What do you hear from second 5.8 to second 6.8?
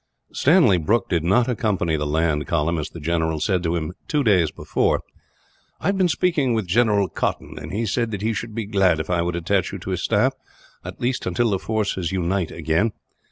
have been speaking with